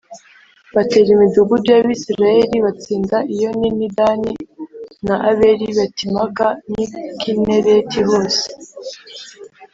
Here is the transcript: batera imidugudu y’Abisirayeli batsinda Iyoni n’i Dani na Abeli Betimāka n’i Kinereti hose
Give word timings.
batera 0.75 1.09
imidugudu 1.15 1.65
y’Abisirayeli 1.75 2.57
batsinda 2.65 3.17
Iyoni 3.33 3.67
n’i 3.77 3.89
Dani 3.97 4.31
na 5.07 5.15
Abeli 5.29 5.67
Betimāka 5.77 6.47
n’i 6.71 6.85
Kinereti 7.19 7.99
hose 8.09 8.45